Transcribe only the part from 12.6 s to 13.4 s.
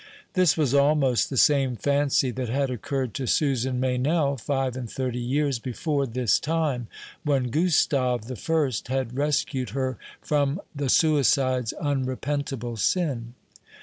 sin.